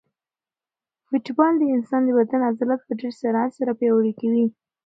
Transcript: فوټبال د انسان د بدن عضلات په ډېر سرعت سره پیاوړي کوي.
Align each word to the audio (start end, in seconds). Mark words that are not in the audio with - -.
فوټبال 1.07 1.53
د 1.59 1.63
انسان 1.75 2.01
د 2.05 2.09
بدن 2.17 2.41
عضلات 2.49 2.81
په 2.85 2.93
ډېر 2.99 3.13
سرعت 3.21 3.51
سره 3.59 3.71
پیاوړي 3.79 4.13
کوي. 4.21 4.45